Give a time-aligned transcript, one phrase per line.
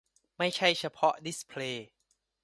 [0.37, 1.89] ไม่ใช่เฉพาะดิสเพลย์